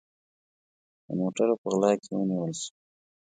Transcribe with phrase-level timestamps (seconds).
[1.05, 2.69] د موټروپه غلا کې ونیول سو